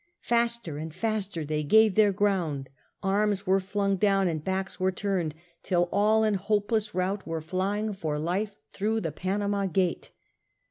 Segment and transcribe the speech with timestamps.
[0.23, 2.69] Faster and faster they gave their ground,
[3.03, 7.93] arms were flung down and backs were turned, till all in hopeless rout were flying
[7.93, 10.09] for life through the Panama gate.